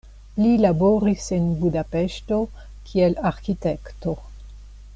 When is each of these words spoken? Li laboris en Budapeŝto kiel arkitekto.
Li 0.43 0.53
laboris 0.61 1.27
en 1.37 1.45
Budapeŝto 1.59 2.39
kiel 2.89 3.15
arkitekto. 3.33 4.17